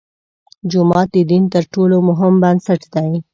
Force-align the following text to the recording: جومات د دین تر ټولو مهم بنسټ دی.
جومات 0.71 1.07
د 1.15 1.17
دین 1.31 1.43
تر 1.53 1.63
ټولو 1.73 1.95
مهم 2.09 2.33
بنسټ 2.43 2.81
دی. 2.93 3.11